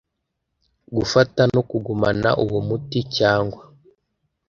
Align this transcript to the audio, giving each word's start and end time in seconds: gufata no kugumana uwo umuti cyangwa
gufata 0.95 1.41
no 1.53 1.61
kugumana 1.69 2.29
uwo 2.43 2.55
umuti 2.63 2.99
cyangwa 3.17 3.61